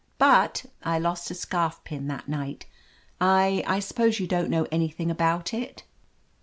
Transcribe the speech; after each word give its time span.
But— 0.17 0.65
I 0.83 0.97
lost 0.97 1.29
a 1.29 1.35
scarf 1.35 1.79
pin 1.83 2.07
that 2.07 2.27
night. 2.27 2.65
I— 3.19 3.63
I 3.67 3.79
suppose 3.79 4.19
you 4.19 4.25
don't 4.25 4.49
know 4.49 4.65
any 4.71 4.89
thing 4.89 5.11
about 5.11 5.53
it 5.53 5.83